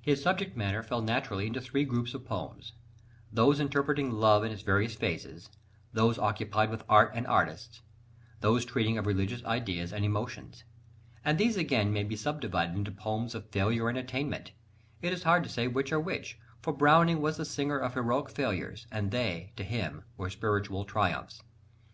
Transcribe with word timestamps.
His 0.00 0.22
subject 0.22 0.56
matter 0.56 0.82
fell 0.82 1.02
naturally 1.02 1.46
into 1.46 1.60
three 1.60 1.84
groups 1.84 2.14
of 2.14 2.24
poems: 2.24 2.72
those 3.30 3.60
interpreting 3.60 4.10
love 4.10 4.42
in 4.44 4.50
its 4.50 4.62
various 4.62 4.94
phases, 4.94 5.50
those 5.92 6.18
occupied 6.18 6.70
with 6.70 6.86
art 6.88 7.12
and 7.14 7.26
artists, 7.26 7.82
those 8.40 8.64
treating 8.64 8.96
of 8.96 9.06
religious 9.06 9.44
ideas 9.44 9.92
and 9.92 10.06
emotions. 10.06 10.64
And 11.22 11.36
these 11.36 11.58
again 11.58 11.92
may 11.92 12.02
be 12.02 12.16
subdivided 12.16 12.76
into 12.76 12.92
poems 12.92 13.34
of 13.34 13.50
failure 13.50 13.90
and 13.90 13.98
attainment: 13.98 14.52
it 15.02 15.12
is 15.12 15.24
hard 15.24 15.42
to 15.42 15.50
say 15.50 15.68
which 15.68 15.92
are 15.92 16.00
which, 16.00 16.38
for 16.62 16.72
Browning 16.72 17.20
was 17.20 17.36
the 17.36 17.44
singer 17.44 17.76
of 17.78 17.92
heroic 17.92 18.30
failures, 18.30 18.86
and 18.90 19.10
they, 19.10 19.52
to 19.56 19.64
him, 19.64 20.04
were 20.16 20.30
spiritual 20.30 20.86
triumphs. 20.86 21.42